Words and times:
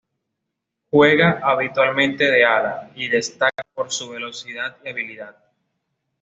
Juega 0.89 1.41
habitualmente 1.43 2.23
de 2.23 2.43
ala 2.43 2.89
y 2.95 3.07
destaca 3.07 3.61
por 3.75 3.91
su 3.91 4.09
velocidad 4.09 4.77
y 4.83 4.89
habilidad. 4.89 5.37